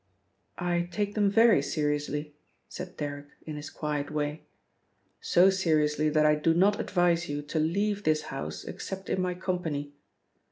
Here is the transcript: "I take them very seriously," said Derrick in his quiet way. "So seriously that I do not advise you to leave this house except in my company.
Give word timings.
"I 0.57 0.89
take 0.91 1.13
them 1.13 1.29
very 1.29 1.61
seriously," 1.61 2.33
said 2.67 2.97
Derrick 2.97 3.27
in 3.45 3.55
his 3.55 3.69
quiet 3.69 4.09
way. 4.09 4.41
"So 5.19 5.51
seriously 5.51 6.09
that 6.09 6.25
I 6.25 6.33
do 6.33 6.55
not 6.55 6.79
advise 6.79 7.29
you 7.29 7.43
to 7.43 7.59
leave 7.59 8.03
this 8.03 8.23
house 8.33 8.63
except 8.63 9.11
in 9.11 9.21
my 9.21 9.35
company. 9.35 9.93